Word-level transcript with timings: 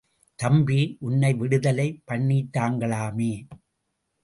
தம்பி, 0.39 0.97
உன்னை 0.99 1.31
விடுதலை 1.33 1.87
பண்ணிட்டாங்களாமே? 2.07 3.31